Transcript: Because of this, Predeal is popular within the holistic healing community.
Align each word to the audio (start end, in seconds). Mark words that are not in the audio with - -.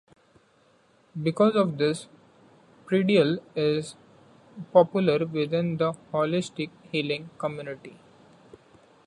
Because 1.21 1.55
of 1.55 1.77
this, 1.77 2.07
Predeal 2.87 3.37
is 3.55 3.93
popular 4.73 5.27
within 5.27 5.77
the 5.77 5.93
holistic 6.11 6.71
healing 6.91 7.29
community. 7.37 7.95